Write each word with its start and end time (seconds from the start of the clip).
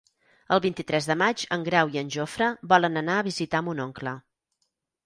El 0.55 0.61
vint-i-tres 0.63 1.09
de 1.09 1.17
maig 1.23 1.43
en 1.57 1.67
Grau 1.67 1.93
i 1.97 2.01
en 2.03 2.09
Jofre 2.17 2.49
volen 2.75 3.05
anar 3.05 3.21
a 3.21 3.29
visitar 3.31 3.65
mon 3.69 3.87
oncle. 3.89 4.17